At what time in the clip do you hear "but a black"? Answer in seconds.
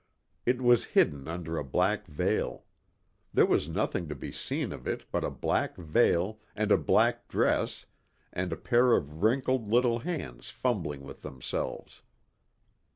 5.11-5.77